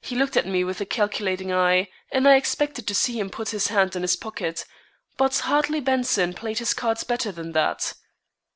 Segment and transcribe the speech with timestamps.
[0.00, 3.50] He looked at me with a calculating eye, and I expected to see him put
[3.50, 4.64] his hand in his pocket;
[5.16, 7.94] but Hartley Benson played his cards better than that.